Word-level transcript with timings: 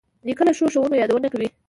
نیکه 0.25 0.43
له 0.47 0.53
ښو 0.57 0.65
ښوونو 0.73 0.95
یادونه 1.01 1.27
کوي. 1.33 1.47